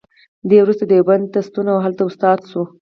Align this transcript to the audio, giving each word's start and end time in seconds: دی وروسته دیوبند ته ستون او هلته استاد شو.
دی 0.49 0.57
وروسته 0.61 0.83
دیوبند 0.91 1.25
ته 1.33 1.39
ستون 1.47 1.67
او 1.73 1.77
هلته 1.85 2.03
استاد 2.05 2.39
شو. 2.49 2.61